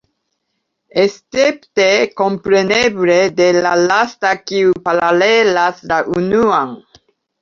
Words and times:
Escepte, 1.01 1.85
kompreneble, 2.21 3.17
de 3.41 3.49
la 3.67 3.75
lasta, 3.83 4.33
kiu 4.53 4.73
paralelas 4.89 5.85
la 5.93 6.01
unuan. 6.23 6.75